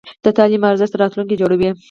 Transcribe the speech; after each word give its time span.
د 0.25 0.27
تعلیم 0.37 0.61
ارزښت 0.69 0.93
د 0.93 0.97
راتلونکي 1.01 1.35
جوړوي. 1.41 1.69